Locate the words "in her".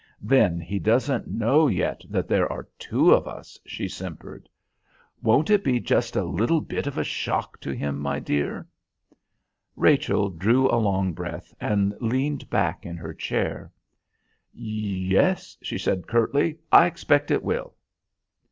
12.83-13.13